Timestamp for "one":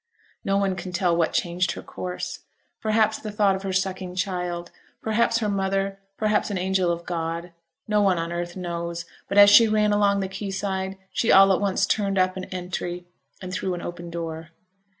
0.57-0.75, 8.01-8.17